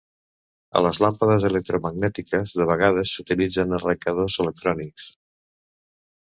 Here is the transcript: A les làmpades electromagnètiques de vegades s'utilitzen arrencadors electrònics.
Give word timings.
A 0.79 0.81
les 0.85 0.99
làmpades 1.03 1.43
electromagnètiques 1.49 2.55
de 2.61 2.67
vegades 2.71 3.13
s'utilitzen 3.13 3.77
arrencadors 3.79 4.39
electrònics. 4.47 5.07